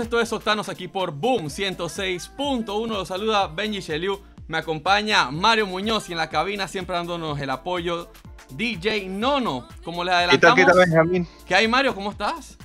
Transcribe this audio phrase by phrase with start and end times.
[0.00, 2.86] Esto es Octanos aquí por Boom 106.1.
[2.88, 4.20] Los saluda Benji Sheliu.
[4.48, 8.10] Me acompaña Mario Muñoz y en la cabina siempre dándonos el apoyo
[8.50, 9.68] DJ Nono.
[9.84, 10.56] Como le adelantamos.
[10.56, 11.28] ¿Qué tal, Benjamín?
[11.46, 11.94] ¿Qué hay, Mario?
[11.94, 12.56] ¿Cómo estás?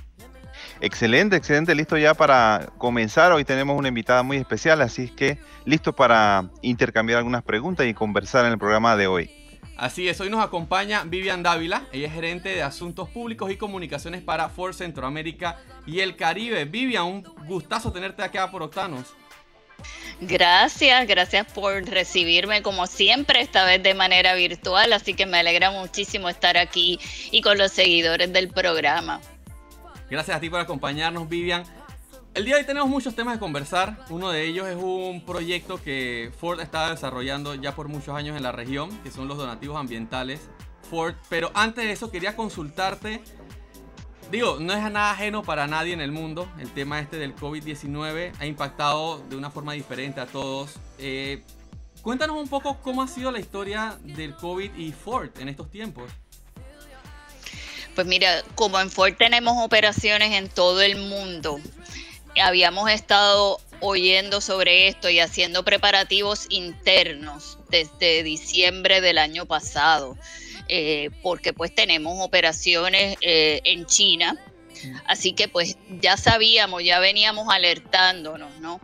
[0.80, 1.76] Excelente, excelente.
[1.76, 3.32] Listo ya para comenzar.
[3.34, 8.46] Hoy tenemos una invitada muy especial, así que listo para intercambiar algunas preguntas y conversar
[8.46, 9.45] en el programa de hoy.
[9.78, 14.22] Así es, hoy nos acompaña Vivian Dávila, ella es gerente de Asuntos Públicos y Comunicaciones
[14.22, 16.64] para Ford Centroamérica y el Caribe.
[16.64, 19.14] Vivian, un gustazo tenerte acá por Octanos.
[20.22, 25.72] Gracias, gracias por recibirme como siempre, esta vez de manera virtual, así que me alegra
[25.72, 26.98] muchísimo estar aquí
[27.32, 29.20] y con los seguidores del programa.
[30.10, 31.66] Gracias a ti por acompañarnos, Vivian.
[32.36, 33.98] El día de hoy tenemos muchos temas de conversar.
[34.10, 38.44] Uno de ellos es un proyecto que Ford está desarrollando ya por muchos años en
[38.44, 40.42] la región, que son los donativos ambientales
[40.90, 41.16] Ford.
[41.30, 43.22] Pero antes de eso quería consultarte.
[44.32, 46.52] Digo, no es nada ajeno para nadie en el mundo.
[46.60, 50.76] El tema este del COVID-19 ha impactado de una forma diferente a todos.
[50.98, 51.42] Eh,
[52.02, 56.12] cuéntanos un poco cómo ha sido la historia del COVID y Ford en estos tiempos.
[57.96, 61.62] Pues mira, como en Ford tenemos operaciones en todo el mundo,
[62.42, 70.18] habíamos estado oyendo sobre esto y haciendo preparativos internos desde diciembre del año pasado,
[70.68, 74.38] eh, porque pues tenemos operaciones eh, en China,
[75.08, 78.80] así que pues ya sabíamos, ya veníamos alertándonos, ¿no?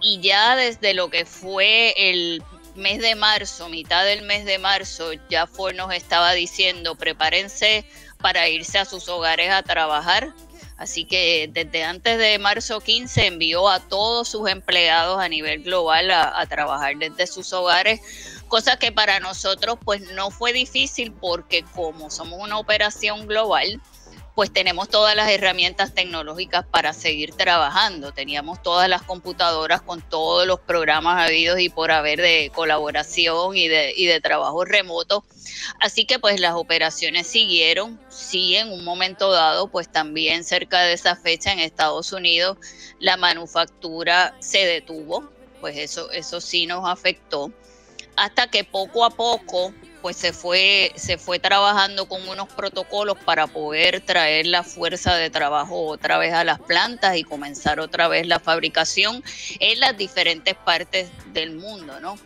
[0.00, 2.42] Y ya desde lo que fue el
[2.74, 7.84] mes de marzo, mitad del mes de marzo, ya fue nos estaba diciendo, prepárense
[8.18, 10.32] para irse a sus hogares a trabajar
[10.82, 16.10] Así que desde antes de marzo 15 envió a todos sus empleados a nivel global
[16.10, 18.00] a, trabajar desde sus hogares,
[18.48, 23.80] cosa que para nosotros pues no fue difícil porque como somos una operación global,
[24.34, 28.12] pues tenemos todas las herramientas tecnológicas para seguir trabajando.
[28.12, 33.68] Teníamos todas las computadoras con todos los programas habidos y por haber de colaboración y
[33.68, 35.24] de, y de trabajo remoto.
[35.80, 38.00] Así que pues las operaciones siguieron.
[38.08, 42.56] Sí, en un momento dado, pues también cerca de esa fecha en Estados Unidos,
[43.00, 45.28] la manufactura se detuvo.
[45.60, 47.52] Pues eso, eso sí nos afectó.
[48.16, 53.46] Hasta que poco a poco pues se fue, se fue trabajando con unos protocolos para
[53.46, 58.26] poder traer la fuerza de trabajo otra vez a las plantas y comenzar otra vez
[58.26, 59.22] la fabricación
[59.60, 62.18] en las diferentes partes del mundo, ¿no?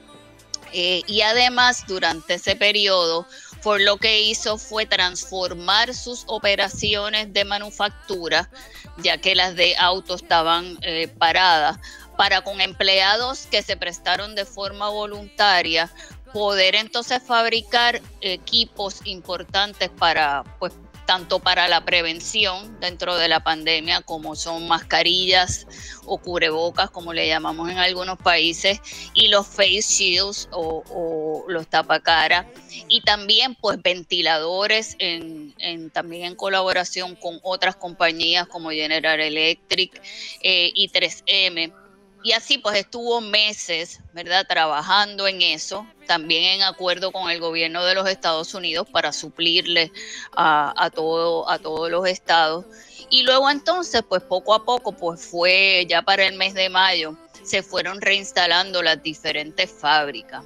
[0.72, 3.26] Eh, y además, durante ese periodo,
[3.62, 8.50] por lo que hizo fue transformar sus operaciones de manufactura,
[8.98, 11.78] ya que las de auto estaban eh, paradas,
[12.16, 15.90] para con empleados que se prestaron de forma voluntaria
[16.36, 20.74] poder entonces fabricar equipos importantes para, pues,
[21.06, 25.66] tanto para la prevención dentro de la pandemia, como son mascarillas
[26.04, 28.82] o cubrebocas, como le llamamos en algunos países,
[29.14, 32.44] y los face shields o, los tapacaras,
[32.86, 35.54] y también pues ventiladores en,
[35.90, 40.02] también en colaboración con otras compañías como General Electric
[40.42, 41.85] eh, y 3M
[42.22, 44.46] y así pues estuvo meses, ¿verdad?
[44.48, 49.92] Trabajando en eso, también en acuerdo con el gobierno de los Estados Unidos para suplirle
[50.36, 52.64] a, todo, a todos los estados.
[53.10, 57.16] Y luego entonces, pues poco a poco, pues fue ya para el mes de mayo,
[57.44, 60.44] se fueron reinstalando las diferentes fábricas.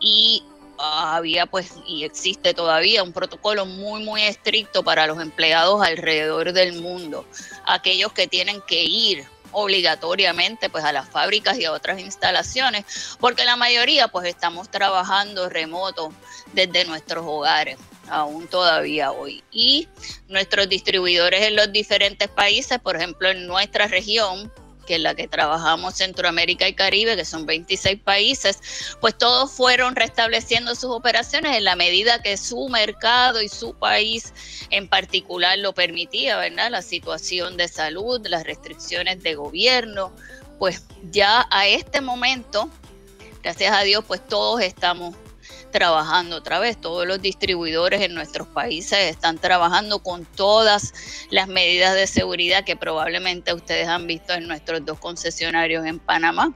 [0.00, 0.42] Y
[0.80, 6.80] había pues y existe todavía un protocolo muy muy estricto para los empleados alrededor del
[6.80, 7.26] mundo,
[7.66, 13.44] aquellos que tienen que ir obligatoriamente pues a las fábricas y a otras instalaciones, porque
[13.44, 16.12] la mayoría pues estamos trabajando remoto
[16.52, 17.78] desde nuestros hogares
[18.10, 19.42] aún todavía hoy.
[19.50, 19.88] Y
[20.28, 24.52] nuestros distribuidores en los diferentes países, por ejemplo en nuestra región,
[24.90, 28.58] que la que trabajamos Centroamérica y Caribe, que son 26 países,
[29.00, 34.34] pues todos fueron restableciendo sus operaciones en la medida que su mercado y su país
[34.70, 36.72] en particular lo permitía, ¿verdad?
[36.72, 40.12] La situación de salud, las restricciones de gobierno,
[40.58, 40.82] pues
[41.12, 42.68] ya a este momento,
[43.44, 45.14] gracias a Dios, pues todos estamos
[45.70, 46.80] trabajando otra vez.
[46.80, 50.92] Todos los distribuidores en nuestros países están trabajando con todas
[51.30, 56.54] las medidas de seguridad que probablemente ustedes han visto en nuestros dos concesionarios en Panamá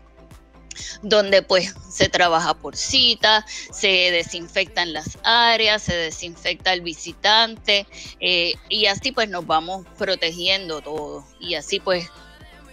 [1.03, 7.87] donde pues se trabaja por cita, se desinfectan las áreas, se desinfecta el visitante
[8.21, 12.09] eh, y así pues nos vamos protegiendo todo y así pues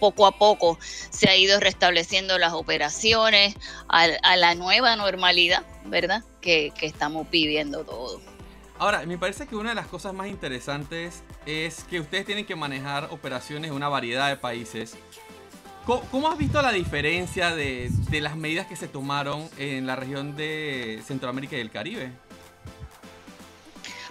[0.02, 3.54] poco a poco se ha ido restableciendo las operaciones
[3.86, 6.24] a, la nueva normalidad, ¿verdad?
[6.40, 8.20] Que, que estamos viviendo todo.
[8.80, 12.56] Ahora, me parece que una de las cosas más interesantes es que ustedes tienen que
[12.56, 14.96] manejar operaciones en una variedad de países.
[15.86, 20.34] ¿Cómo, has visto la diferencia de, de, las medidas que se tomaron en la región
[20.34, 22.10] de Centroamérica y el Caribe?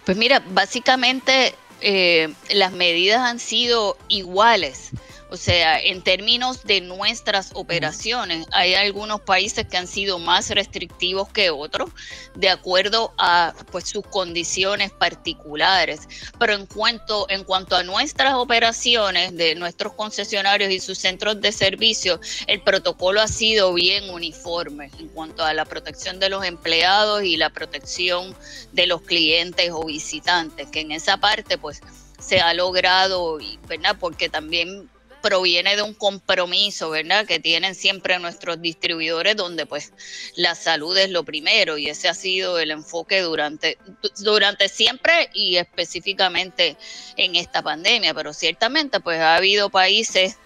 [0.05, 4.91] Pues mira, básicamente eh, las medidas han sido iguales.
[5.31, 11.29] O sea, en términos de nuestras operaciones, hay algunos países que han sido más restrictivos
[11.29, 11.89] que otros,
[12.35, 16.01] de acuerdo a pues, sus condiciones particulares.
[16.37, 21.53] Pero en cuanto, en cuanto a nuestras operaciones de nuestros concesionarios y sus centros de
[21.53, 27.23] servicio, el protocolo ha sido bien uniforme en cuanto a la protección de los empleados
[27.23, 28.35] y la protección
[28.73, 31.79] de los clientes o visitantes, que en esa parte pues
[32.19, 33.39] se ha logrado,
[33.69, 33.95] ¿verdad?
[33.97, 34.89] Porque también
[35.21, 37.25] proviene de un compromiso, ¿verdad?
[37.25, 39.93] Que tienen siempre nuestros distribuidores donde pues
[40.35, 43.77] la salud es lo primero y ese ha sido el enfoque durante,
[44.19, 46.77] durante siempre y específicamente
[47.17, 50.37] en esta pandemia, pero ciertamente pues ha habido países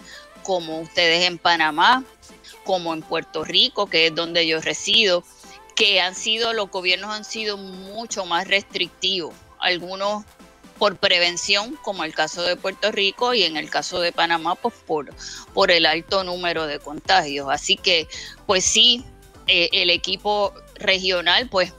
[0.43, 2.03] como ustedes en Panamá,
[2.63, 5.23] como en Puerto Rico, que es donde yo resido,
[5.75, 9.33] que han sido, los gobiernos han sido mucho más restrictivos.
[9.59, 10.23] Algunos
[10.77, 14.73] por prevención, como el caso de Puerto Rico y en el caso de Panamá, pues
[14.85, 15.13] por,
[15.53, 17.47] por el alto número de contagios.
[17.49, 18.07] Así que,
[18.45, 19.03] pues sí,
[19.47, 21.73] eh, el equipo regional, pues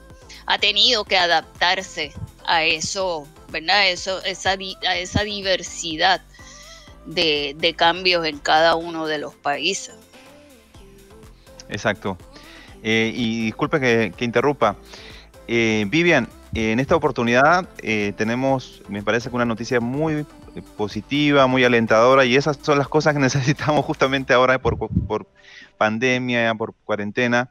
[0.47, 2.13] ha tenido que adaptarse
[2.47, 3.91] a eso, ¿verdad?
[3.91, 4.57] Eso, esa,
[4.87, 6.23] a esa diversidad
[7.07, 9.95] de, cambios en cada uno de los países.
[11.69, 12.17] Exacto.
[12.83, 14.77] Eh, y disculpe que, interrumpa.
[15.49, 20.27] Eh, Vivian, en esta oportunidad eh, tenemos, me parece que una noticia muy eh,
[20.79, 24.79] positiva, muy alentadora, y esas son las cosas que necesitamos justamente ahora por,
[25.77, 27.51] pandemia, por cuarentena,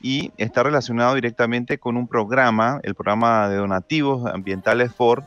[0.00, 5.24] y está relacionado directamente con un programa, el programa de donativos ambientales Ford,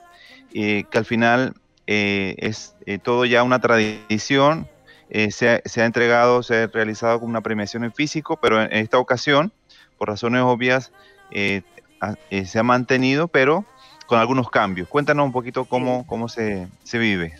[0.55, 1.53] eh, que al final
[1.85, 2.73] es
[3.03, 4.69] todo ya una tradición,
[5.29, 9.51] se ha, entregado, se ha realizado con una premiación en físico, pero en esta ocasión,
[9.97, 10.93] por razones obvias,
[11.31, 11.61] eh,
[12.29, 13.65] se ha mantenido, pero
[14.07, 14.87] con algunos cambios.
[14.87, 17.33] Cuéntanos un poquito cómo, cómo se, se vive.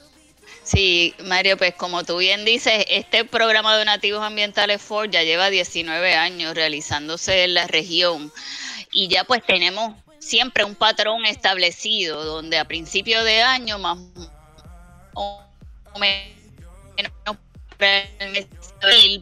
[0.63, 5.49] Sí, Mario, pues como tú bien dices, este programa de donativos ambientales Ford ya lleva
[5.49, 8.31] 19 años realizándose en la región
[8.91, 13.97] y ya pues tenemos siempre un patrón establecido donde a principio de año más
[15.13, 15.43] o
[15.99, 16.41] menos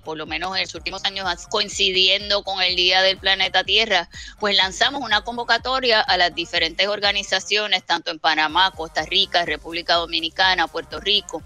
[0.04, 4.10] por lo menos en los últimos años coincidiendo con el Día del Planeta Tierra,
[4.40, 10.68] pues lanzamos una convocatoria a las diferentes organizaciones, tanto en Panamá, Costa Rica, República Dominicana,
[10.68, 11.44] Puerto Rico,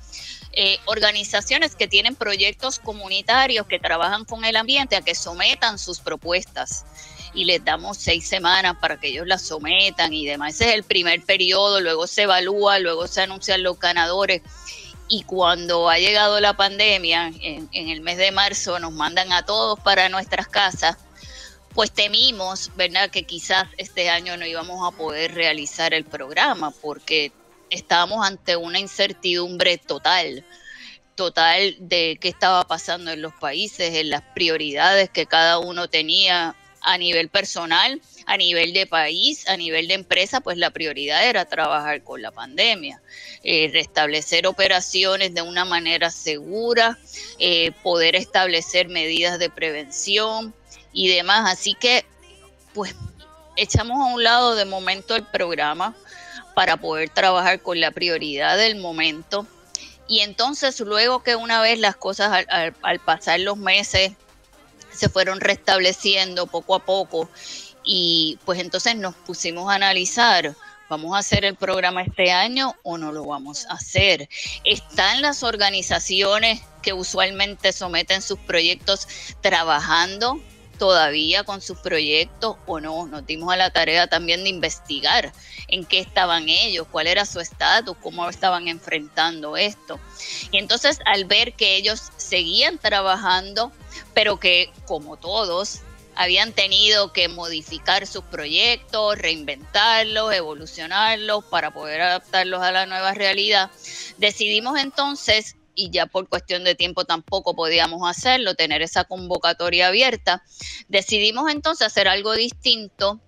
[0.53, 5.99] eh, organizaciones que tienen proyectos comunitarios que trabajan con el ambiente a que sometan sus
[5.99, 6.85] propuestas
[7.33, 10.55] y les damos seis semanas para que ellos las sometan y demás.
[10.55, 14.43] Ese es el primer periodo, luego se evalúa, luego se anuncian los ganadores
[15.07, 19.79] y cuando ha llegado la pandemia, en, el mes de marzo nos mandan a todos
[19.79, 20.97] para nuestras casas,
[21.73, 27.31] pues temimos, ¿verdad?, que quizás este año no íbamos a poder realizar el programa porque
[27.69, 30.45] estábamos ante una incertidumbre total,
[31.15, 36.55] total de qué estaba pasando en los países, en las prioridades que cada uno tenía
[36.83, 41.45] a nivel personal, a nivel de país, a nivel de empresa, pues la prioridad era
[41.45, 43.01] trabajar con la pandemia,
[43.43, 46.99] eh, restablecer operaciones de una manera segura,
[47.39, 50.53] eh, poder establecer medidas de prevención
[50.91, 51.51] y demás.
[51.51, 52.05] Así que,
[52.73, 52.95] pues,
[53.55, 55.95] echamos a un lado de momento el programa
[56.53, 59.47] para poder trabajar con la prioridad del momento.
[60.07, 64.11] Y entonces luego que una vez las cosas al pasar los meses
[64.93, 67.29] se fueron restableciendo poco a poco
[67.83, 70.55] y pues entonces nos pusimos a analizar,
[70.89, 74.29] ¿vamos a hacer el programa este año o no lo vamos a hacer?
[74.63, 79.07] ¿Están las organizaciones que usualmente someten sus proyectos
[79.41, 80.41] trabajando
[80.77, 83.07] todavía con sus proyectos o no.
[83.07, 85.31] Nos dimos a la tarea también de investigar
[85.67, 89.99] en qué estaban ellos, cuál era su estatus, cómo estaban enfrentando esto.
[90.51, 93.71] Y entonces al ver que ellos seguían trabajando,
[94.13, 95.81] pero que como todos
[96.15, 103.71] habían tenido que modificar sus proyectos, reinventarlos, evolucionarlos para poder adaptarlos a la nueva realidad.
[104.17, 110.43] Decidimos entonces, y ya por cuestión de tiempo tampoco podíamos hacerlo, tener esa convocatoria abierta,
[110.87, 113.21] decidimos entonces hacer algo distinto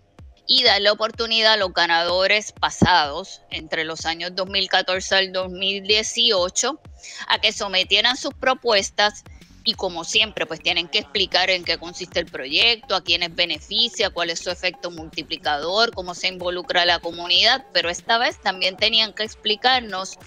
[0.47, 6.79] y darle oportunidad a los ganadores pasados entre los años 2014 al 2018
[7.27, 9.23] a que sometieran sus propuestas
[9.67, 14.11] y como siempre, pues tienen que explicar en qué consiste el proyecto, a quiénes beneficia,
[14.11, 19.11] cuál es su efecto multiplicador, cómo se involucra la comunidad, pero esta vez también tenían
[19.13, 20.19] que explicarnos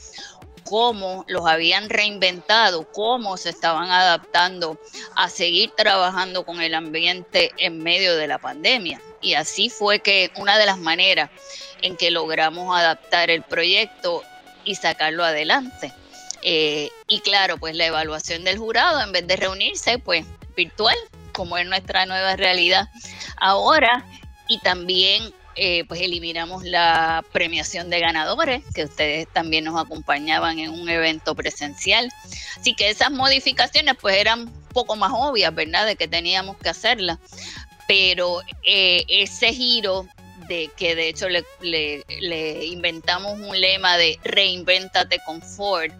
[0.69, 4.79] cómo los habían reinventado, cómo se estaban adaptando
[5.17, 9.01] a seguir trabajando con el ambiente en medio de la pandemia.
[9.21, 11.31] Y así fue que una de las maneras
[11.83, 14.23] en que logramos adaptar el proyecto
[14.65, 15.93] y sacarlo adelante.
[16.43, 20.97] Eh, y claro, pues la evaluación del jurado, en vez de reunirse, pues virtual,
[21.33, 22.89] como es nuestra nueva realidad
[23.39, 24.05] ahora,
[24.49, 30.71] y también eh, pues eliminamos la premiación de ganadores, que ustedes también nos acompañaban en
[30.71, 32.11] un evento presencial.
[32.59, 35.87] Así que esas modificaciones pues eran un poco más obvias, ¿verdad?
[35.87, 37.19] De que teníamos que hacerlas.
[37.89, 40.07] Pero eh, ese giro
[40.49, 45.93] de que de hecho le, le, inventamos un lema de reinventate con Ford,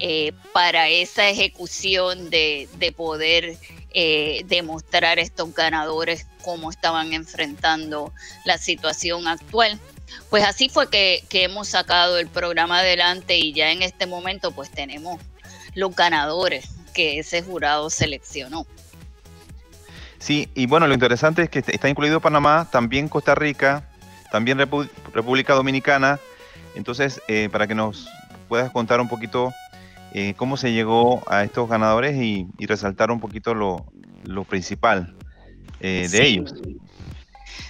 [0.00, 3.56] eh, para esa ejecución de, poder
[3.92, 8.12] eh, demostrar estos ganadores cómo estaban enfrentando
[8.44, 9.78] la situación actual.
[10.30, 14.70] Pues así fue que, hemos sacado el programa adelante y ya en este momento pues
[14.70, 15.20] tenemos
[15.74, 18.66] los ganadores que ese jurado seleccionó.
[20.18, 23.90] Sí, y bueno, lo interesante es que está incluido Panamá, también Costa Rica,
[24.30, 26.18] también República Dominicana.
[26.74, 28.08] Entonces, eh, para que nos
[28.48, 29.52] puedas contar un poquito
[30.12, 35.14] eh, cómo se llegó a estos ganadores y, resaltar un poquito lo, principal
[35.80, 36.52] eh, de ellos.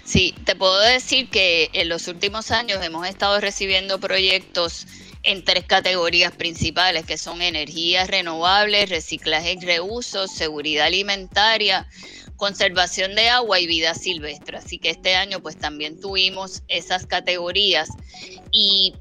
[0.04, 4.86] Sí, te puedo decir que en los últimos años hemos estado recibiendo proyectos
[5.22, 11.88] en tres categorías principales, que son energías renovables, reciclaje y reuso, seguridad alimentaria,
[12.36, 14.58] conservación de agua y vida silvestre.
[14.58, 17.88] Así que este año pues también tuvimos esas categorías
[18.52, 18.94] y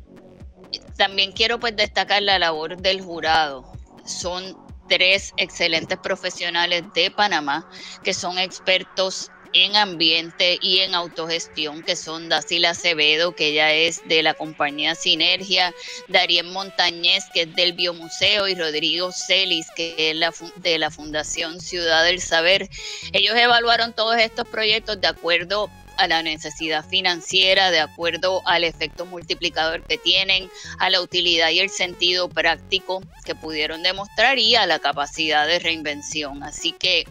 [0.95, 3.69] también quiero pues destacar la labor del jurado.
[4.05, 4.55] Son
[4.87, 7.67] tres excelentes profesionales de Panamá
[8.03, 14.01] que son expertos en ambiente y en autogestión, que son Dacila Acevedo, que ella es
[14.07, 15.73] de la compañía Sinergia,
[16.07, 21.61] Darien Montañez, que es del Biomuseo, y Rodrigo Celis, que es la, de la Fundación
[21.61, 22.67] Ciudad del Saber.
[23.13, 29.05] Ellos evaluaron todos estos proyectos de acuerdo a la necesidad financiera, de acuerdo al efecto
[29.05, 34.65] multiplicador que tienen, a la utilidad y el sentido práctico que pudieron demostrar y a
[34.65, 36.43] la capacidad de reinvención.
[36.43, 37.05] Así que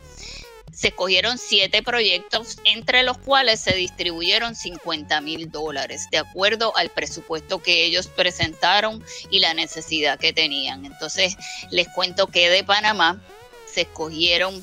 [0.73, 6.89] se escogieron siete proyectos, entre los cuales se distribuyeron 50 mil dólares, de acuerdo al
[6.89, 10.87] presupuesto que ellos presentaron y la necesidad que tenían.
[10.87, 11.37] Entonces,
[11.71, 13.21] les cuento que de Panamá
[13.67, 14.63] se escogieron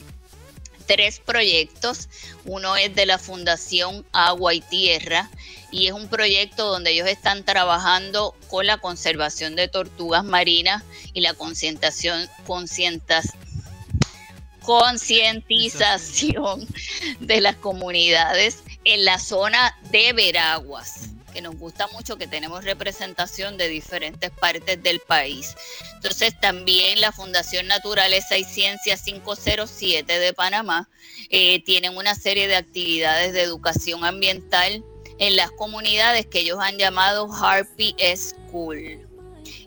[0.89, 2.09] tres proyectos.
[2.45, 5.29] Uno es de la Fundación Agua y Tierra
[5.71, 11.21] y es un proyecto donde ellos están trabajando con la conservación de tortugas marinas y
[11.21, 12.27] la concientización,
[14.63, 16.67] concientización
[17.19, 23.57] de las comunidades en la zona de Veraguas que nos gusta mucho que tenemos representación
[23.57, 25.55] de diferentes partes del país.
[25.95, 30.89] Entonces también la Fundación Naturaleza y Ciencias 507 de Panamá
[31.29, 34.83] eh, tienen una serie de actividades de educación ambiental
[35.19, 39.07] en las comunidades que ellos han llamado Harpy School.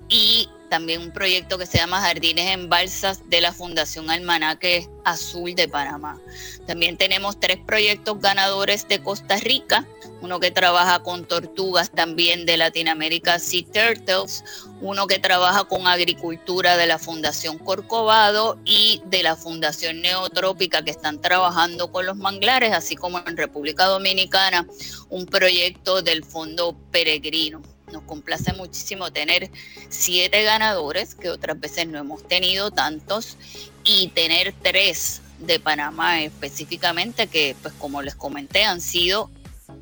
[0.09, 5.54] Y también un proyecto que se llama Jardines en Balsas de la Fundación Almanaque Azul
[5.54, 6.18] de Panamá.
[6.66, 9.86] También tenemos tres proyectos ganadores de Costa Rica,
[10.22, 14.44] uno que trabaja con tortugas también de Latinoamérica Sea Turtles,
[14.80, 20.92] uno que trabaja con agricultura de la Fundación Corcovado y de la Fundación Neotrópica que
[20.92, 24.66] están trabajando con los manglares, así como en República Dominicana
[25.10, 27.71] un proyecto del Fondo Peregrino.
[27.92, 29.50] Nos complace muchísimo tener
[29.88, 33.37] siete ganadores, que otras veces no hemos tenido tantos,
[33.84, 39.30] y tener tres de Panamá específicamente, que pues como les comenté, han sido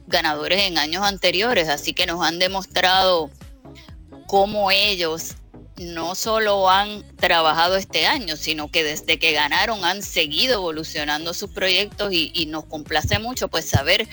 [0.07, 3.31] ganadores en años anteriores, así que nos han demostrado
[4.27, 5.37] cómo ellos
[5.81, 11.51] no solo han trabajado este año, sino que desde que ganaron han seguido evolucionando sus
[11.51, 14.07] proyectos y, nos complace mucho pues saber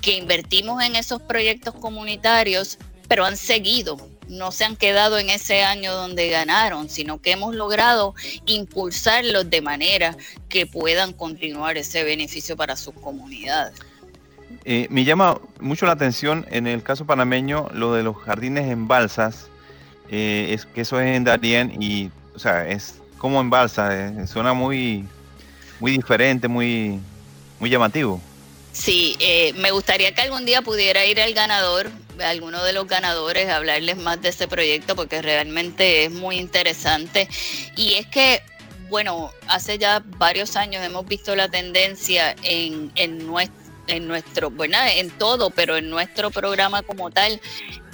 [0.00, 2.78] que invertimos en esos proyectos comunitarios
[3.12, 7.54] pero han seguido no se han quedado en ese año donde ganaron, sino que hemos
[7.54, 8.14] logrado
[8.46, 10.16] impulsarlos de manera
[10.48, 13.78] que puedan continuar ese beneficio para sus comunidades.
[14.64, 18.88] Eh, me llama mucho la atención en el caso panameño lo de los jardines en
[18.88, 19.48] balsas,
[20.10, 24.26] eh, es que eso es en Darien y, o sea, es como en balsa, eh,
[24.26, 25.04] suena muy,
[25.80, 26.98] muy diferente, muy,
[27.60, 28.22] muy llamativo.
[28.72, 29.18] Sí,
[29.56, 31.90] me gustaría que algún día pudiera ir al ganador,
[32.20, 37.28] a alguno de los ganadores, hablarles más de ese proyecto porque realmente es muy interesante.
[37.76, 38.42] Y es que
[38.88, 44.76] bueno, hace ya varios años hemos visto la tendencia en, en, nuestro en nuestro, bueno,
[44.86, 47.40] en todo, pero en nuestro programa como tal,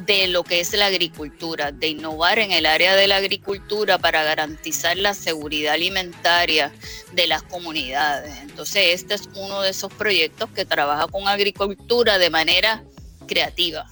[0.04, 4.22] de lo que es la agricultura, de innovar en el área de la agricultura para
[4.22, 6.72] garantizar la seguridad alimentaria
[7.12, 8.37] de las comunidades.
[8.38, 12.82] Entonces, este es uno de esos proyectos que trabaja con agricultura de manera
[13.26, 13.87] creativa,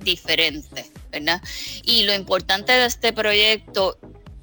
[0.00, 1.42] diferente, ¿verdad?
[1.84, 3.98] Y lo importante de este proyecto,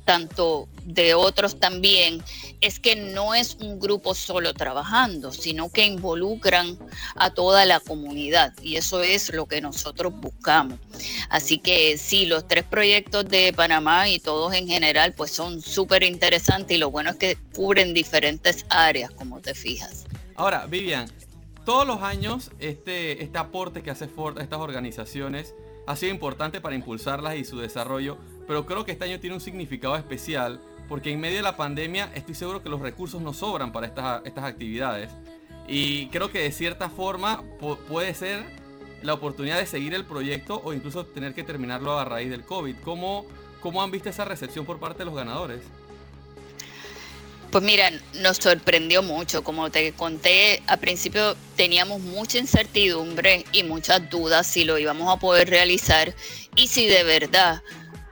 [0.06, 2.24] tanto de otros también,
[2.62, 6.78] es que no es un grupo solo trabajando, sino que involucran
[7.16, 10.80] a toda la comunidad y eso es lo que nosotros buscamos.
[11.30, 16.04] Así que sí, los tres proyectos de Panamá y todos en general pues son súper
[16.04, 20.06] interesantes y lo bueno es que cubren diferentes áreas, como te fijas.
[20.36, 21.12] Ahora, Vivian,
[21.68, 25.54] todos los años este, este aporte que hace Ford a estas organizaciones
[25.86, 29.42] ha sido importante para impulsarlas y su desarrollo, pero creo que este año tiene un
[29.42, 33.74] significado especial porque en medio de la pandemia estoy seguro que los recursos no sobran
[33.74, 35.12] para estas, estas actividades.
[35.68, 37.44] Y creo que de cierta forma
[37.90, 38.46] puede ser
[39.02, 42.78] la oportunidad de seguir el proyecto o incluso tener que terminarlo a raíz del COVID.
[42.82, 43.26] ¿Cómo,
[43.60, 45.64] cómo han visto esa recepción por parte de los ganadores?
[47.58, 49.44] Pues mira, nos sorprendió mucho.
[49.44, 55.20] Como te conté, al principio teníamos mucha incertidumbre y muchas dudas si lo íbamos a
[55.20, 56.14] poder realizar
[56.56, 57.64] y si de verdad,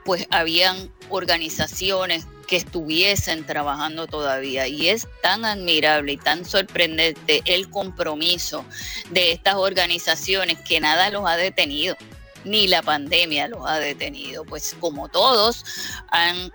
[0.04, 4.66] pues habían organizaciones, que estuviesen trabajando todavía.
[4.66, 8.64] Y es tan admirable y tan sorprendente el compromiso
[9.10, 11.96] de estas organizaciones que nada los ha detenido,
[12.44, 14.44] ni la pandemia los ha detenido.
[14.44, 15.64] Pues como todos
[16.10, 16.50] han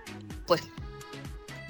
[0.46, 0.62] pues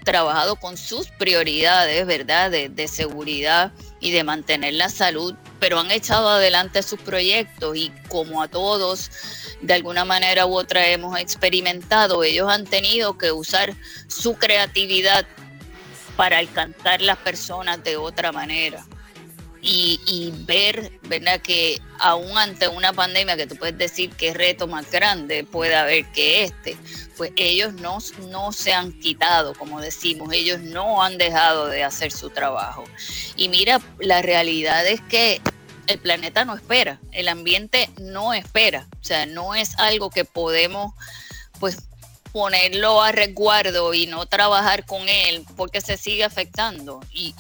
[0.05, 2.51] trabajado con sus prioridades, ¿verdad?
[2.51, 7.93] De, de seguridad y de mantener la salud, pero han echado adelante sus proyectos y
[8.09, 9.11] como a todos
[9.61, 13.75] de alguna manera u otra hemos experimentado, ellos han tenido que usar
[14.09, 15.25] su creatividad
[16.17, 18.85] para alcanzar las personas de otra manera.
[19.65, 21.41] Y, ver, ¿verdad?
[21.41, 26.05] Que aún ante una pandemia que tú puedes decir que reto más grande puede haber
[26.07, 26.77] que este,
[27.17, 27.99] pues ellos no,
[28.29, 32.85] no se han quitado, como decimos, ellos no han dejado de hacer su trabajo.
[33.37, 35.41] Y mira, la realidad es que
[35.87, 40.93] el planeta no espera, el ambiente no espera, o sea, no es algo que podemos
[41.61, 41.79] pues
[42.33, 47.35] ponerlo a resguardo y no trabajar con él porque se sigue afectando y,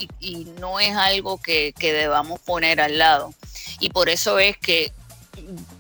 [0.60, 3.34] no es algo que, que, debamos poner al lado.
[3.80, 4.92] Y por eso es que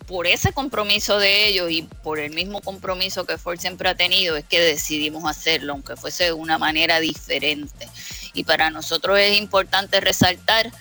[0.06, 4.36] por ese compromiso de ellos y por el mismo compromiso que Ford siempre ha tenido
[4.36, 7.88] es que decidimos hacerlo, aunque fuese de una manera diferente.
[8.34, 10.72] Y para nosotros es importante resaltar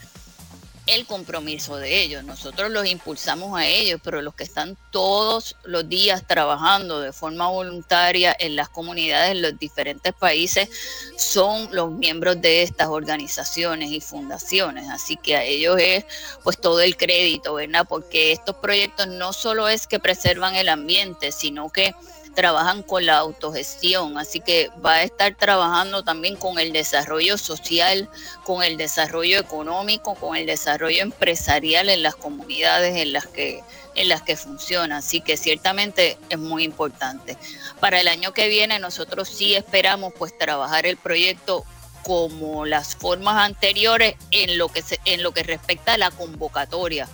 [0.91, 2.23] el compromiso de ellos.
[2.23, 7.47] Nosotros los impulsamos a ellos, pero los que están todos los días trabajando de forma
[7.47, 10.69] voluntaria en las comunidades en los diferentes países
[11.17, 14.89] son los miembros de estas organizaciones y fundaciones.
[14.89, 16.06] Así que a ellos es
[16.43, 17.86] pues todo el crédito, ¿verdad?
[17.88, 21.93] Porque estos proyectos no solo es que preservan el ambiente, sino que
[22.33, 28.09] trabajan con la autogestión, así que va a estar trabajando también con el desarrollo social,
[28.43, 33.63] con el desarrollo económico, con el desarrollo empresarial en las comunidades en las que
[33.93, 37.37] en las que funciona, así que ciertamente es muy importante.
[37.81, 41.65] Para el año que viene nosotros sí esperamos pues trabajar el proyecto
[42.03, 47.07] como las formas anteriores en lo que se, en lo que respecta a la convocatoria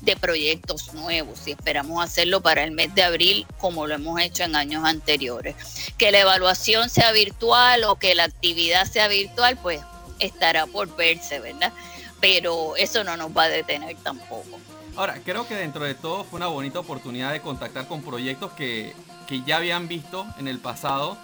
[0.00, 4.44] de proyectos nuevos y esperamos hacerlo para el mes de abril como lo hemos hecho
[4.44, 5.56] en años anteriores.
[5.98, 9.80] Que la evaluación sea virtual o que la actividad sea virtual, pues
[10.18, 11.72] estará por verse, ¿verdad?
[12.20, 14.58] Pero eso no nos va a detener tampoco.
[14.96, 18.94] Ahora, creo que dentro de todo fue una bonita oportunidad de contactar con proyectos que,
[19.26, 21.16] que ya habían visto en el pasado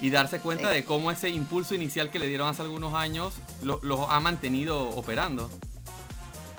[0.00, 3.82] y darse cuenta de cómo ese impulso inicial que le dieron hace algunos años los
[3.84, 5.48] lo ha mantenido operando.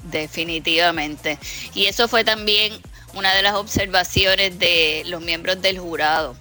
[0.03, 1.39] Definitivamente.
[1.73, 2.73] Y eso fue también
[3.13, 6.35] una de las observaciones de los miembros del jurado.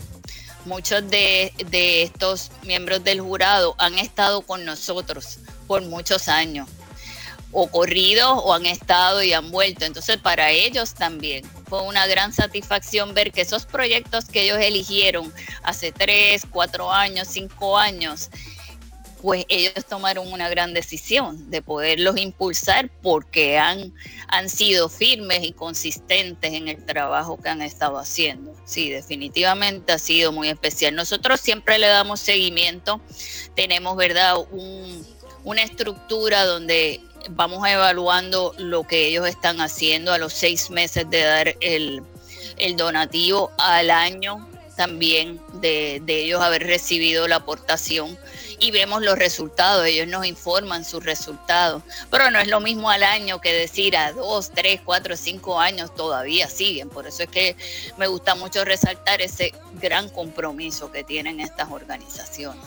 [0.65, 1.53] Muchos de,
[2.03, 6.69] estos miembros del jurado han estado con nosotros por muchos años,
[7.51, 9.85] o o han estado y han vuelto.
[9.85, 15.33] Entonces, para ellos también fue una gran satisfacción ver que esos proyectos que ellos eligieron
[15.63, 18.31] hace tres, cuatro años, cinco años,
[19.23, 23.95] pues ellos tomaron una gran decisión de poderlos impulsar porque han,
[24.27, 28.53] han sido firmes y consistentes en el trabajo que han estado haciendo.
[28.65, 30.97] Sí, definitivamente ha sido muy especial.
[30.97, 33.01] Nosotros siempre le damos seguimiento,
[33.55, 34.35] tenemos, ¿verdad?,
[35.45, 41.23] una estructura donde vamos evaluando lo que ellos están haciendo a los seis meses de
[41.23, 42.03] dar el,
[42.59, 48.19] el donativo al año también de, de, ellos haber recibido la aportación
[48.63, 53.03] y vemos los resultados, ellos nos informan sus resultados, pero no es lo mismo al
[53.03, 57.57] año que decir a dos, tres, cuatro, cinco años todavía siguen, por eso es que
[57.99, 62.63] me gusta mucho resaltar ese gran compromiso que tienen estas organizaciones.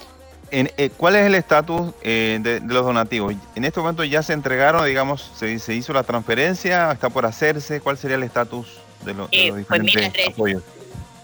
[0.51, 3.33] Eh, ¿Cuál es el estatus eh, de, los donativos?
[3.55, 7.79] En este momento ya se entregaron, digamos, se, se hizo la transferencia, está por hacerse,
[7.79, 8.67] ¿cuál sería el estatus
[9.05, 10.61] de, los eh, pues diferentes apoyos?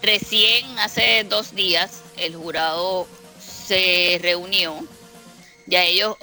[0.02, 3.06] Recién hace dos días el jurado
[3.72, 4.86] se reunió.
[5.66, 6.18] Ya ellos,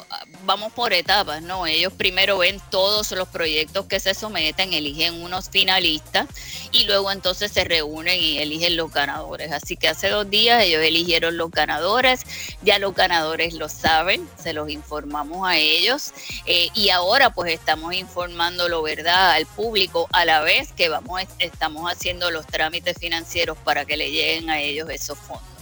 [0.45, 1.67] vamos por etapas, ¿no?
[1.67, 6.27] Ellos primero ven todos los proyectos que se someten, eligen unos finalistas
[6.73, 9.51] y luego entonces se reúnen y eligen los ganadores.
[9.53, 12.27] Así que hace dos días ellos eligieron los ganadores,
[12.61, 16.13] ya los ganadores lo saben, se los informamos a ellos
[16.45, 21.91] eh, y ahora pues estamos informándolo, ¿verdad?, al público a la vez que vamos, estamos
[21.91, 25.58] haciendo los trámites financieros para que le lleguen a ellos esos fondos.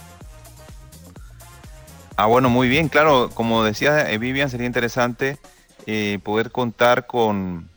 [2.19, 5.37] Ah, bueno, muy bien, claro, como decía eh, Vivian, sería interesante
[5.85, 7.69] eh, poder contar con,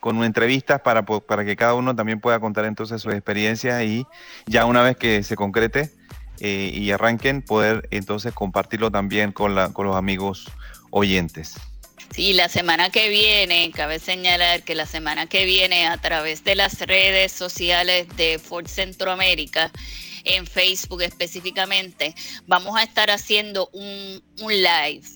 [0.00, 4.06] con entrevistas para, para que cada uno también pueda contar entonces sus experiencias y
[4.46, 5.90] ya una vez que se concrete
[6.40, 10.50] eh, y arranquen, poder entonces compartirlo también con, la, con los amigos
[10.90, 11.56] oyentes.
[12.14, 16.54] Sí, la semana que viene, cabe señalar que la semana que viene a través de
[16.54, 19.70] las redes sociales de Ford Centroamérica,
[20.24, 22.14] en Facebook específicamente,
[22.46, 25.06] vamos a estar haciendo un, live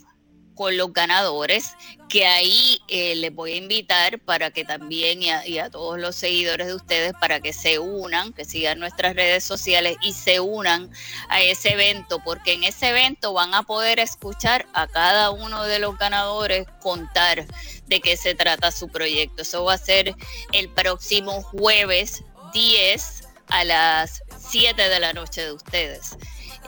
[0.55, 1.75] con los ganadores,
[2.09, 6.01] que ahí eh, les voy a invitar para que también y a, y a, todos
[6.01, 10.40] los seguidores de ustedes para que se unan, que sigan nuestras redes sociales y se
[10.40, 10.90] unan
[11.29, 15.79] a ese evento, porque en ese evento van a poder escuchar a cada uno de
[15.79, 17.47] los ganadores contar
[17.87, 19.42] de qué se trata su proyecto.
[19.42, 20.14] Eso va a ser
[20.53, 26.17] el próximo jueves 10 a las 7 de la noche de ustedes.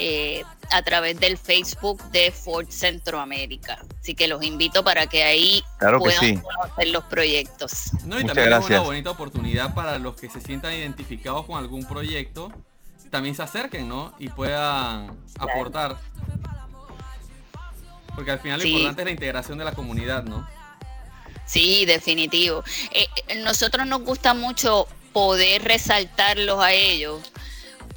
[0.00, 3.84] Eh, a través del Facebook de Ford Centroamérica.
[4.00, 7.90] Así que los invito para que ahí puedan conocer los proyectos.
[8.04, 11.84] No, y también es una bonita oportunidad para los que se sientan identificados con algún
[11.84, 12.52] proyecto,
[13.10, 14.14] también se acerquen, ¿no?
[14.18, 15.96] Y puedan aportar.
[18.14, 20.46] Porque al final lo importante es la integración de la comunidad, ¿no?
[21.46, 22.62] Sí, definitivo.
[22.92, 27.20] Eh, nosotros nos gusta mucho poder resaltarlos a ellos,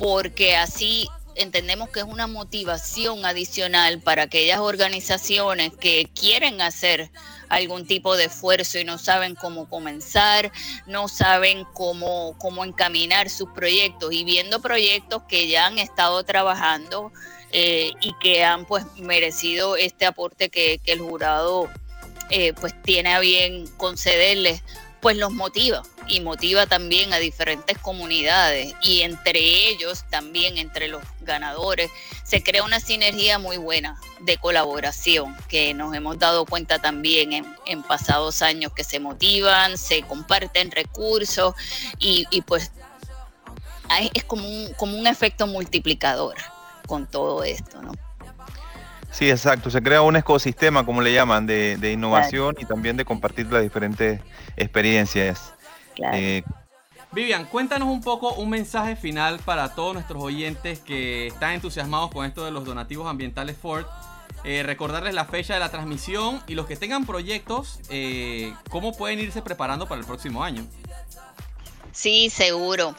[0.01, 7.11] porque así entendemos que es una motivación adicional para aquellas organizaciones que quieren hacer
[7.49, 10.51] algún tipo de esfuerzo y no saben cómo comenzar,
[10.87, 17.11] no saben cómo, cómo encaminar sus proyectos y viendo proyectos que ya han estado trabajando
[17.51, 21.69] eh, y que han pues merecido este aporte que, que el jurado
[22.31, 24.63] eh, pues tiene a bien concederles,
[25.01, 31.01] pues los motiva y motiva también a diferentes comunidades y entre ellos también entre los
[31.21, 31.89] ganadores
[32.23, 37.33] se crea una sinergia muy buena de colaboración que nos hemos dado cuenta también
[37.65, 41.55] en, pasados años que se motivan, se comparten recursos
[41.99, 42.71] y, pues
[44.13, 46.35] es como un, como un efecto multiplicador
[46.87, 47.91] con todo esto, ¿no?
[49.11, 49.69] Sí, exacto.
[49.69, 53.61] Se crea un ecosistema, como le llaman, de, de innovación y también de compartir las
[53.61, 54.21] diferentes
[54.55, 55.53] experiencias.
[56.13, 56.43] Eh,
[57.11, 62.25] Vivian, cuéntanos un poco un mensaje final para todos nuestros oyentes que están entusiasmados con
[62.25, 63.85] esto de los donativos ambientales Ford.
[64.43, 69.19] Eh, recordarles la fecha de la transmisión y los que tengan proyectos, eh, cómo pueden
[69.19, 70.65] irse preparando para el próximo año.
[71.91, 72.95] Sí, seguro.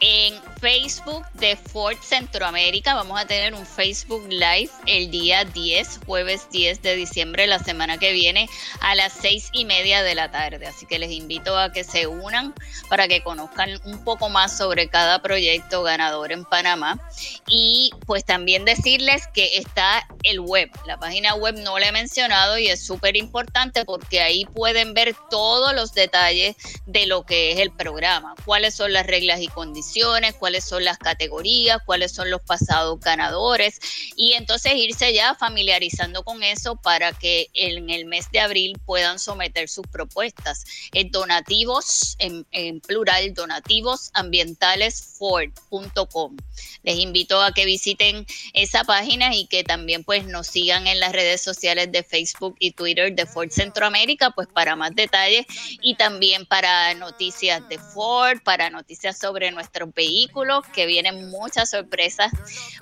[0.00, 6.48] En Facebook de Ford Centroamérica vamos a tener un Facebook Live el día 10, jueves
[6.50, 8.46] 10 de diciembre, la semana que viene,
[8.80, 10.66] a las seis y media de la tarde.
[10.66, 12.54] Así que les invito a que se unan
[12.90, 17.00] para que conozcan un poco más sobre cada proyecto ganador en Panamá.
[17.48, 20.70] Y pues también decirles que está el web.
[20.84, 25.16] La página web no la he mencionado y es súper importante porque ahí pueden ver
[25.30, 26.54] todos los detalles
[26.84, 29.85] de lo que es el programa, cuáles son las reglas y condiciones
[30.38, 33.80] cuáles son las categorías, cuáles son los pasados ganadores
[34.16, 39.18] y entonces irse ya familiarizando con eso para que en el mes de abril puedan
[39.18, 40.64] someter sus propuestas.
[40.92, 46.36] En donativos, en, en plural, donativos ambientales Ford.com.
[46.82, 51.12] Les invito a que visiten esa página y que también pues nos sigan en las
[51.12, 55.46] redes sociales de Facebook y Twitter de Ford Centroamérica pues para más detalles
[55.80, 62.32] y también para noticias de Ford, para noticias sobre nuestros vehículos, que vienen muchas sorpresas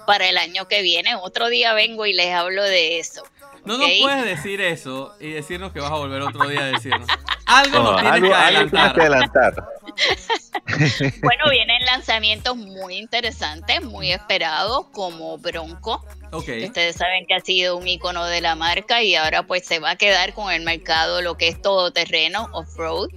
[0.06, 1.14] para el año que viene.
[1.16, 3.22] Otro día vengo y les hablo de eso.
[3.64, 7.08] No nos puedes decir eso y decirnos que vas a volver otro día a decirnos.
[7.46, 8.94] Algo nos tienes que adelantar.
[8.94, 9.54] que adelantar.
[11.22, 16.04] bueno, vienen lanzamientos muy interesantes, muy esperados, como Bronco.
[16.38, 19.90] Ustedes saben que ha sido un icono de la marca y ahora pues se va
[19.90, 23.08] a quedar con el mercado lo que es todoterreno, off-road,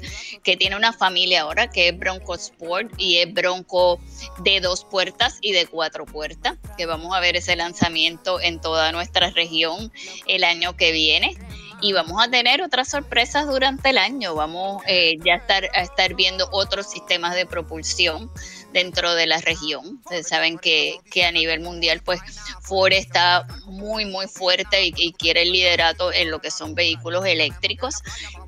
[0.43, 3.99] que tiene una familia ahora que es Bronco Sport y es Bronco
[4.39, 8.91] de dos puertas y de cuatro puertas, que vamos a ver ese lanzamiento en toda
[8.91, 9.91] nuestra región
[10.27, 11.37] el año que viene.
[11.79, 14.33] Y vamos a tener otras sorpresas durante el año.
[14.33, 18.31] Vamos eh, ya estar, a estar viendo otros sistemas de propulsión
[18.77, 19.99] dentro de la región.
[20.03, 22.21] Ustedes saben que, que a nivel mundial, pues
[22.61, 27.25] Ford está muy, muy fuerte y, y quiere el liderato en lo que son vehículos
[27.25, 27.95] eléctricos,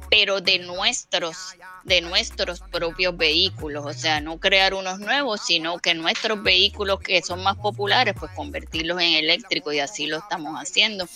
[0.10, 5.94] pero de nuestros de nuestros propios vehículos, o sea, no crear unos nuevos, sino que
[5.94, 11.08] nuestros vehículos que son más populares, pues convertirlos en eléctricos y así lo estamos haciendo.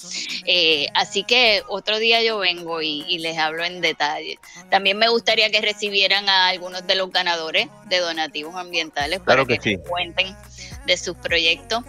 [0.46, 4.40] Eh, así que otro día yo vengo y, y, les hablo en detalle.
[4.70, 9.48] También me gustaría que recibieran a algunos de los ganadores de donativos ambientales para claro
[9.48, 9.84] que, que sí.
[9.88, 10.36] cuenten
[10.86, 11.84] de sus proyectos.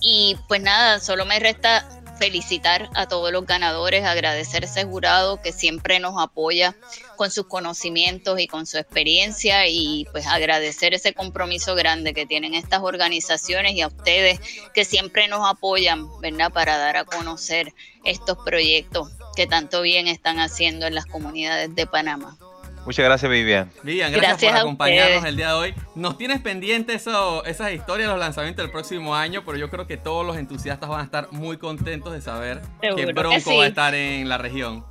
[0.00, 5.40] Y pues nada, solo me resta felicitar a todos los ganadores, agradecer a ese jurado
[5.40, 6.76] que siempre nos apoya
[7.16, 12.54] con sus conocimientos y con su experiencia y pues agradecer ese compromiso grande que tienen
[12.54, 14.40] estas organizaciones y a ustedes
[14.74, 16.52] que siempre nos apoyan, ¿verdad?
[16.52, 17.72] Para dar a conocer
[18.04, 22.38] estos proyectos que tanto bien están haciendo en las comunidades de Panamá.
[22.86, 23.70] Muchas gracias, Vivian.
[23.82, 25.74] Vivian, gracias, gracias por acompañarnos el día de hoy.
[25.96, 29.96] Nos tienes pendiente eso, esas historias, los lanzamientos del próximo año, pero yo creo que
[29.96, 33.56] todos los entusiastas van a estar muy contentos de saber Seguro que Bronco que sí.
[33.56, 34.84] va a estar en la región.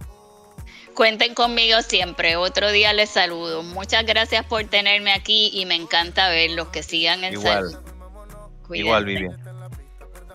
[0.94, 2.36] Cuenten conmigo siempre.
[2.36, 3.64] Otro día les saludo.
[3.64, 6.68] Muchas gracias por tenerme aquí y me encanta verlos.
[6.70, 7.72] Que sigan en Igual.
[7.72, 7.78] salud.
[8.74, 9.45] Igual, Vivian.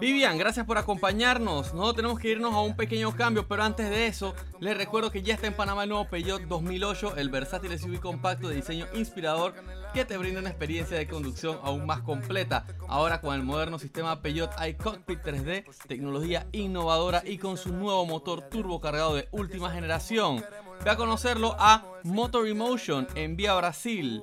[0.01, 1.75] Vivian, gracias por acompañarnos.
[1.75, 5.21] Nosotros tenemos que irnos a un pequeño cambio, pero antes de eso, les recuerdo que
[5.21, 9.53] ya está en Panamá el nuevo Peugeot 2008, el versátil SUV compacto de diseño inspirador
[9.93, 12.65] que te brinda una experiencia de conducción aún más completa.
[12.89, 18.49] Ahora con el moderno sistema Peugeot iCockpit 3D, tecnología innovadora y con su nuevo motor
[18.49, 20.43] turbo cargado de última generación.
[20.83, 24.23] Ve a conocerlo a Motor Emotion en Vía Brasil.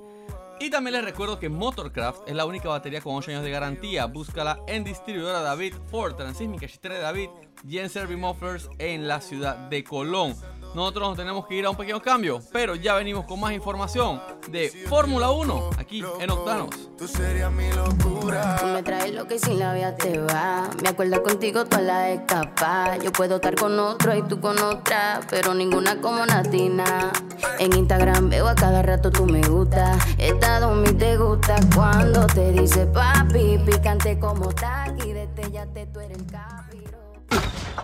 [0.60, 4.06] Y también les recuerdo que Motorcraft es la única batería con 8 años de garantía.
[4.06, 7.30] Búscala en distribuidora David, Ford, Transísmica, de David
[7.68, 10.36] y en Servimufflers en la ciudad de Colón.
[10.74, 14.22] Nosotros nos tenemos que ir a un pequeño cambio, pero ya venimos con más información
[14.50, 16.70] de Fórmula 1 aquí en Octanos.
[16.98, 18.58] Tú serías mi locura.
[18.60, 20.70] Tú me traes lo que sin la vida te va.
[20.84, 22.98] Me acuerdo contigo toda la escapa.
[22.98, 27.12] Yo puedo estar con otro y tú con otra, pero ninguna como Natina.
[27.60, 29.98] En Instagram veo a cada rato tú me gusta.
[30.18, 36.26] Estado mi te gusta cuando te dice papi, picante como taqui, destellate tú eres el
[36.28, 36.98] capirote.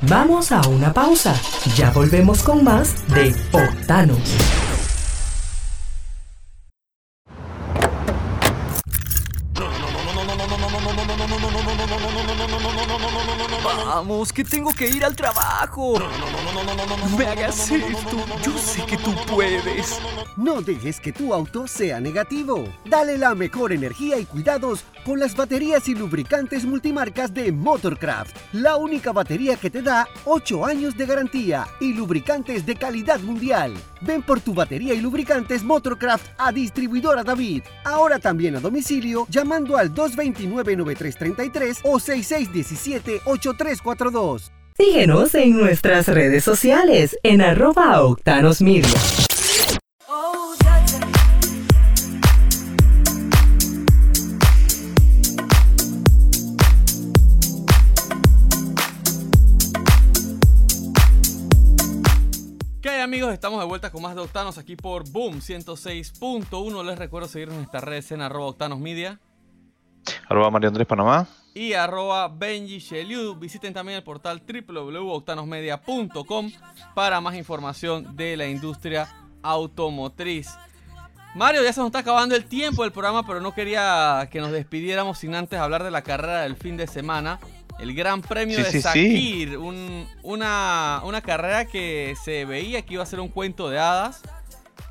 [0.02, 1.36] Vamos a una pausa.
[1.76, 4.63] Ya volvemos con más de Octanos.
[14.24, 16.00] Vamos, que tengo que ir al trabajo.
[16.00, 18.26] No me hagas esto.
[18.42, 20.00] Yo sé que tú puedes.
[20.38, 22.64] No dejes que tu auto sea negativo.
[22.86, 28.34] Dale la mejor energía y cuidados con las baterías y lubricantes multimarcas de Motorcraft.
[28.54, 33.74] La única batería que te da 8 años de garantía y lubricantes de calidad mundial.
[34.00, 37.64] Ven por tu batería y lubricantes Motorcraft a distribuidora David.
[37.84, 44.13] Ahora también a domicilio llamando al 229-9333 o 6617-8342.
[44.78, 48.88] Síguenos en nuestras redes sociales en arroba Octanos Media.
[62.84, 63.34] ¿Qué hay amigos?
[63.34, 66.86] Estamos de vuelta con más de Octanos aquí por Boom 106.1.
[66.86, 69.20] Les recuerdo seguirnos en nuestras redes en arroba Octanos Media
[70.30, 71.28] Arroba Mario Andrés Panamá.
[71.54, 73.36] y arroba Benji Sheliu.
[73.36, 76.52] Visiten también el portal www.octanosmedia.com
[76.94, 79.08] para más información de la industria
[79.42, 80.50] automotriz.
[81.36, 84.52] Mario, ya se nos está acabando el tiempo del programa, pero no quería que nos
[84.52, 87.40] despidiéramos sin antes hablar de la carrera del fin de semana.
[87.80, 88.82] El Gran Premio Sí, de sí, sí.
[88.84, 93.80] Sakir, un- una, una carrera que se veía que iba a ser un cuento de
[93.80, 94.22] hadas,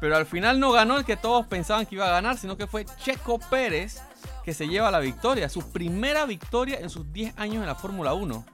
[0.01, 2.67] pero al final no ganó el que todos pensaban que iba a ganar, sino que
[2.67, 4.01] fue Checo Pérez
[4.45, 8.15] que se lleva la victoria, su primera victoria en sus 10 años en la Fórmula
[8.15, 8.45] 1.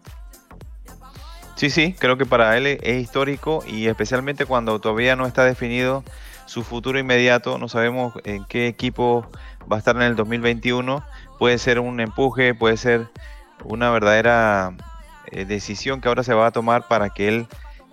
[1.57, 6.05] Sí, sí, creo que para él es histórico y especialmente cuando todavía no está definido
[6.47, 9.27] su futuro inmediato, no sabemos en qué equipo
[9.71, 11.05] va a estar en el 2021,
[11.39, 13.09] puede ser un empuje, puede ser
[13.65, 14.73] una verdadera
[15.33, 17.47] eh, decisión que ahora se va a tomar para que él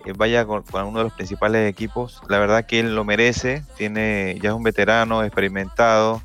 [0.04, 2.22] eh, vaya con, con uno de los principales equipos.
[2.28, 6.22] La verdad que él lo merece, tiene ya es un veterano, experimentado,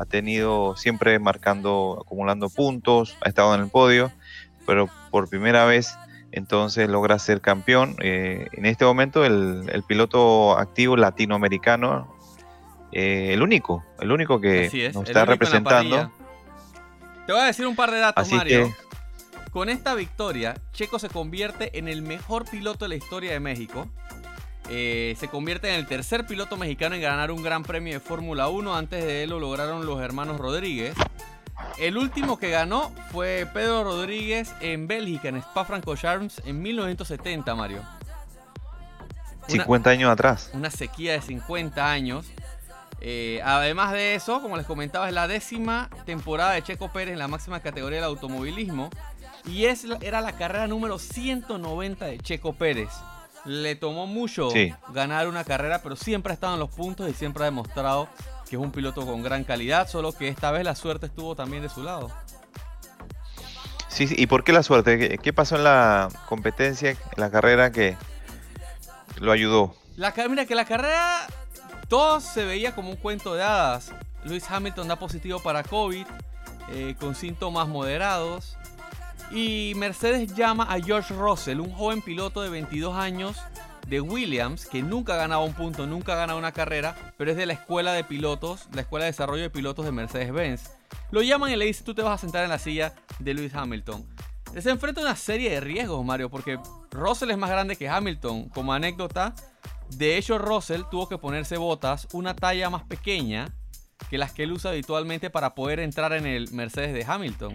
[0.00, 4.10] ha tenido siempre marcando, acumulando puntos, ha estado en el podio,
[4.66, 5.94] pero por primera vez
[6.32, 7.96] entonces logra ser campeón.
[8.02, 12.16] Eh, en este momento el, el piloto activo latinoamericano,
[12.92, 16.10] eh, el único, el único que es, nos está representando.
[17.26, 18.68] Te voy a decir un par de datos, Así Mario.
[18.68, 23.40] que Con esta victoria, Checo se convierte en el mejor piloto de la historia de
[23.40, 23.86] México.
[24.70, 28.48] Eh, se convierte en el tercer piloto mexicano en ganar un gran premio de Fórmula
[28.48, 28.74] 1.
[28.76, 30.94] Antes de él lo lograron los hermanos Rodríguez.
[31.78, 37.82] El último que ganó fue Pedro Rodríguez en Bélgica, en Spa-Francorchamps, en 1970, Mario.
[39.48, 40.50] Una- 50 años atrás.
[40.54, 42.26] una sequía de 50 años.
[43.00, 47.18] Eh, además de eso, como les comentaba, es la décima temporada de Checo Pérez en
[47.18, 48.90] la máxima categoría del automovilismo.
[49.46, 52.90] Y es, era la carrera número 190 de Checo Pérez.
[53.44, 54.72] Le tomó mucho Sí.
[54.92, 58.08] ganar una carrera, pero siempre ha estado en los puntos y siempre ha demostrado
[58.48, 61.62] que es un piloto con gran calidad, solo que esta vez la suerte estuvo también
[61.62, 62.10] de su lado.
[63.88, 64.98] Sí, sí, ¿Y por qué la suerte?
[64.98, 67.96] ¿Qué, qué pasó en la competencia, en la carrera que
[69.18, 69.74] lo ayudó?
[69.96, 71.26] La, mira que la carrera
[71.88, 73.92] todo se veía como un cuento de hadas.
[74.24, 76.06] Lewis Hamilton da positivo para COVID
[76.72, 78.56] eh, con síntomas moderados.
[79.30, 83.36] Y Mercedes llama a George Russell, un joven piloto de 22 años
[83.86, 87.36] de Williams, que nunca ha ganado un punto, nunca ha ganado una carrera, pero es
[87.36, 90.70] de la escuela de pilotos, la escuela de desarrollo de pilotos de Mercedes-Benz.
[91.12, 93.54] Lo llaman y le dicen, tú te vas a sentar en la silla de Lewis
[93.54, 94.04] Hamilton.
[94.58, 96.58] Se enfrenta a una serie de riesgos, Mario, porque
[96.90, 98.48] Russell es más grande que Hamilton.
[98.48, 99.34] Como anécdota,
[99.90, 103.54] de hecho Russell tuvo que ponerse botas una talla más pequeña
[104.08, 107.54] que las que él usa habitualmente para poder entrar en el Mercedes de Hamilton.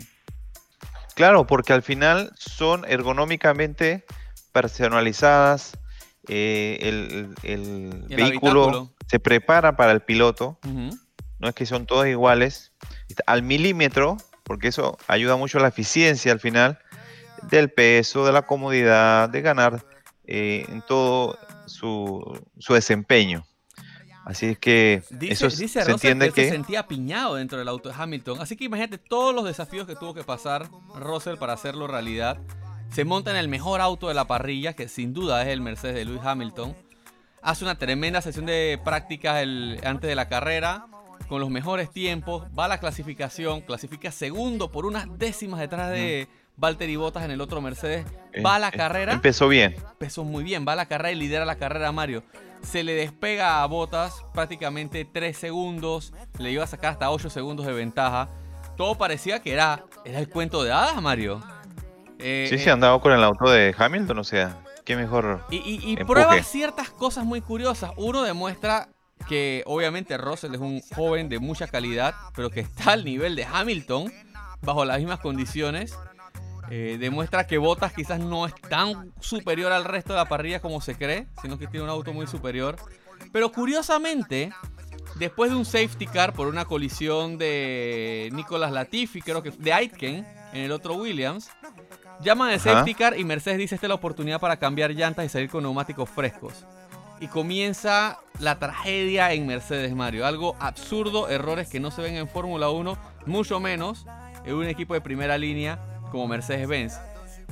[1.16, 4.06] Claro, porque al final son ergonómicamente
[4.52, 5.78] personalizadas.
[6.28, 8.94] eh, el el Y el vehículo habitáculo.
[9.08, 10.60] se prepara para el piloto.
[11.40, 12.72] No es que son todas iguales.
[13.28, 16.80] Al milímetro, porque eso ayuda mucho a la eficiencia al final
[17.44, 19.86] del peso, de la comodidad, de ganar
[20.26, 23.46] eh, en todo su, su desempeño.
[24.26, 27.90] Así es que Dice, eso se Russell entiende que se sentía apiñado dentro del auto
[27.90, 28.42] de Hamilton.
[28.42, 32.38] Así que imagínate todos los desafíos que tuvo que pasar Russell para hacerlo realidad.
[32.92, 35.96] Se monta en el mejor auto de la parrilla, que sin duda es el Mercedes
[35.96, 36.76] de Lewis Hamilton.
[37.44, 40.88] Hace una tremenda sesión de prácticas el- antes de la carrera,
[41.30, 42.48] con los mejores tiempos.
[42.58, 47.42] Va a la clasificación, clasifica segundo por unas décimas detrás de Valtteri Bottas en el
[47.42, 48.06] otro Mercedes.
[48.44, 49.76] Va a la eh, carrera Empezó bien.
[49.92, 52.24] empezó muy bien, va a la carrera y lidera la carrera Mario.
[52.66, 57.66] Se le despega a Botas prácticamente 3 segundos, le iba a sacar hasta 8 segundos
[57.66, 58.30] de ventaja.
[58.76, 61.42] Todo parecía que era, era el cuento de hadas, Mario.
[62.20, 65.46] Eh, Sí, eh, sí, andaba con el auto de Hamilton, o sea, qué mejor.
[65.52, 67.92] y, y- y prueba ciertas cosas muy curiosas.
[67.98, 68.90] Uno demuestra
[69.30, 73.46] que obviamente Russell es un joven de mucha calidad, pero que está al nivel de
[73.46, 74.12] Hamilton,
[74.62, 75.98] bajo las mismas condiciones.
[76.70, 80.82] Eh, demuestra que Bottas quizás no es tan superior al resto de la parrilla como
[80.82, 82.76] se cree, sino que tiene un auto muy superior.
[83.32, 84.52] Pero curiosamente,
[85.16, 90.26] después de un safety car por una colisión de Nicolas Latifi, creo que de Aitken,
[90.54, 91.50] en el otro Williams,
[92.22, 95.30] llaman el safety car y Mercedes dice esta es la oportunidad para cambiar llantas y
[95.30, 96.66] salir con neumáticos frescos.
[97.20, 100.26] Y comienza la tragedia en Mercedes Mario.
[100.26, 104.06] Algo absurdo, errores que no se ven en Fórmula 1, mucho menos
[104.44, 105.80] en un equipo de primera línea
[106.16, 106.98] como Mercedes-Benz.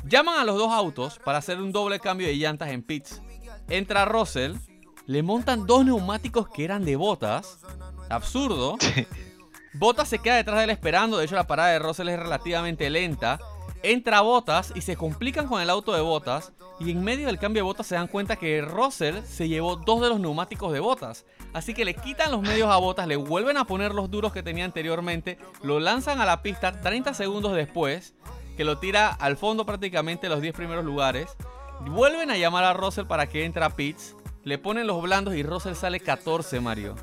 [0.06, 3.22] Llaman a los dos autos para hacer un doble cambio de llantas en pits.
[3.68, 4.56] Entra Russell,
[5.06, 7.60] le montan dos neumáticos que eran de botas.
[8.10, 8.78] Absurdo.
[9.74, 11.18] Botas se queda detrás de él esperando.
[11.18, 13.38] De hecho, la parada de Russell es relativamente lenta.
[13.82, 16.54] Entra Botas y se complican con el auto de Botas.
[16.80, 20.00] Y en medio del cambio de Botas se dan cuenta que Russell se llevó dos
[20.00, 21.26] de los neumáticos de Botas.
[21.52, 24.42] Así que le quitan los medios a Botas, le vuelven a poner los duros que
[24.42, 25.38] tenía anteriormente.
[25.64, 28.16] Lo lanzan a la pista 30 segundos después.
[28.56, 31.30] Que lo tira al fondo prácticamente los 10 primeros lugares.
[31.82, 34.16] Vuelven a llamar a Russell para que entre a pits.
[34.44, 36.96] Le ponen los blandos y Russell sale 14, Mario.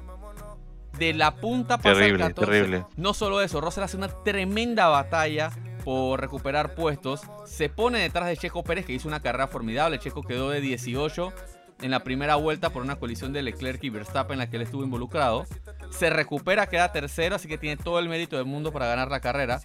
[0.98, 2.53] de la punta pasa Terrible, el 14.
[2.53, 2.84] terrible.
[2.96, 5.51] No solo eso, Russell hace una tremenda batalla
[5.84, 7.22] por recuperar puestos.
[7.46, 9.98] Se pone detrás de Checo Pérez, que hizo una carrera formidable.
[9.98, 11.32] Checo quedó de 18
[11.80, 14.62] en la primera vuelta por una colisión de Leclerc y Verstappen en la que él
[14.62, 15.46] estuvo involucrado.
[15.91, 19.20] Se recupera, queda tercero, así que tiene todo el mérito del mundo para ganar la
[19.20, 19.61] carrera.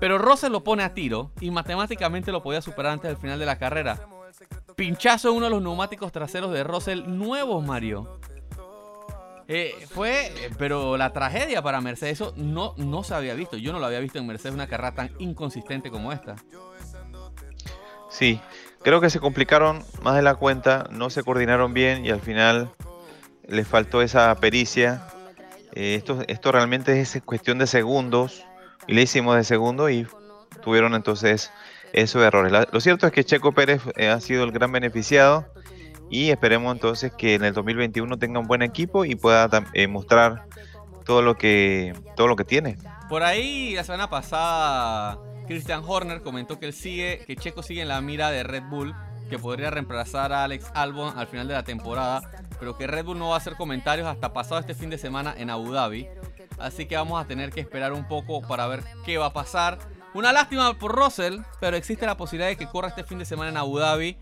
[0.00, 3.46] Pero Russell lo pone a tiro y matemáticamente lo podía superar antes del final de
[3.46, 4.00] la carrera.
[4.74, 8.18] Pinchazo en uno de los neumáticos traseros de Russell nuevos, Mario.
[9.48, 13.56] Eh, fue, eh, pero la tragedia para Mercedes, eso no, no se había visto.
[13.56, 16.34] Yo no lo había visto en Mercedes una carrera tan inconsistente como esta.
[18.10, 18.40] Sí,
[18.82, 22.70] creo que se complicaron más de la cuenta, no se coordinaron bien y al final
[23.46, 25.06] les faltó esa pericia.
[25.76, 28.44] Eh, esto, esto realmente es cuestión de segundos,
[28.88, 30.06] hicimos de segundo y
[30.62, 31.52] tuvieron entonces
[31.92, 32.50] esos errores.
[32.72, 35.46] Lo cierto es que Checo Pérez eh, ha sido el gran beneficiado
[36.08, 40.46] y esperemos entonces que en el 2021 tenga un buen equipo y pueda eh, mostrar
[41.04, 42.78] todo lo que todo lo que tiene.
[43.10, 48.00] Por ahí, la semana pasada, Christian Horner comentó que sigue, que Checo sigue en la
[48.00, 48.94] mira de Red Bull,
[49.28, 52.22] que podría reemplazar a Alex Albon al final de la temporada,
[52.58, 55.34] pero que Red Bull no va a hacer comentarios hasta pasado este fin de semana
[55.36, 56.08] en Abu Dhabi.
[56.58, 59.78] Así que vamos a tener que esperar un poco para ver qué va a pasar.
[60.14, 63.50] Una lástima por Russell, pero existe la posibilidad de que corra este fin de semana
[63.50, 64.16] en Abu Dhabi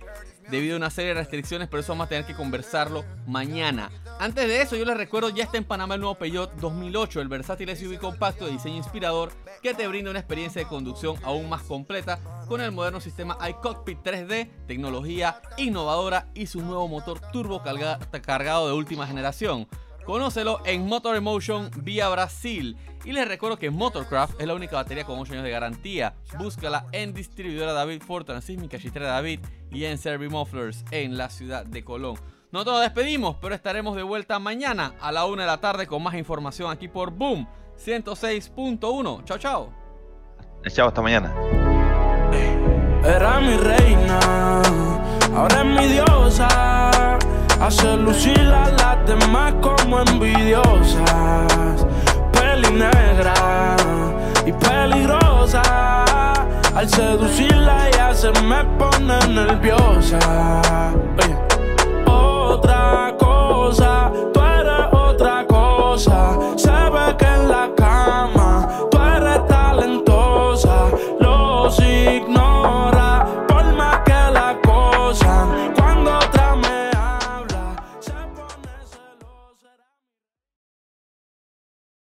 [0.51, 3.91] debido a una serie de restricciones, pero eso vamos a tener que conversarlo mañana.
[4.21, 7.29] Antes de eso, yo les recuerdo, ya está en Panamá el nuevo Peugeot 2008, el
[7.29, 11.63] versátil SUV compacto de diseño inspirador que te brinda una experiencia de conducción aún más
[11.63, 17.99] completa con el moderno sistema iCockpit 3D, tecnología innovadora y su nuevo motor turbo carga-
[18.23, 19.67] cargado de última generación.
[20.07, 22.77] Conócelo en Motor Emotion vía Brasil.
[23.07, 26.15] Y les recuerdo que Motorcraft es la única batería con 8 años de garantía.
[26.39, 29.41] Búscala en distribuidora David Ford, Transísmica, Chitrera David
[29.71, 32.17] y en Servi Mufflers en la ciudad de Colón.
[32.55, 36.01] Nosotros nos despedimos, pero estaremos de vuelta mañana a la 1 de la tarde con
[36.01, 37.49] más información aquí por Boom
[37.85, 39.25] 106.1.
[39.25, 39.73] Chao, chao.
[40.69, 41.35] Chao, hasta mañana.
[43.03, 44.63] Era mi reina,
[45.35, 47.19] ahora es mi diosa.
[47.61, 51.85] Hace lucir a las demás como envidiosas.
[52.31, 53.35] Peli negra
[54.47, 55.61] y peligrosa.
[56.73, 60.93] Al seducirla ella se me pone nerviosa.
[61.19, 61.54] Oye.
[62.85, 66.39] Otra cosa, tú eres otra cosa.
[66.93, 67.64] Ve que en la